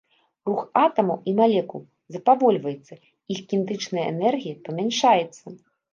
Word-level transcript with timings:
Рух 0.47 0.61
атамаў 0.83 1.19
і 1.31 1.35
малекул 1.39 1.83
запавольваецца, 2.15 2.93
іх 3.35 3.45
кінетычная 3.53 4.05
энергія 4.13 4.55
памяншаецца. 4.69 5.45